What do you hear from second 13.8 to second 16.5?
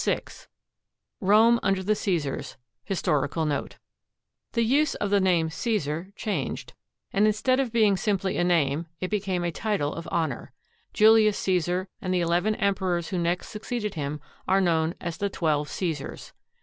him are known as the Twelve Caesars.